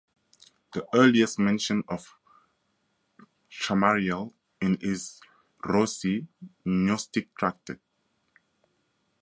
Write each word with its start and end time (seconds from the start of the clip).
The 0.73 0.83
earliest 0.95 1.37
mention 1.37 1.83
of 1.87 2.17
Chamariel 3.51 4.33
is 4.59 5.21
in 5.21 5.29
Rossi's 5.71 6.23
"Gnostic 6.65 7.35
tractate". 7.35 7.77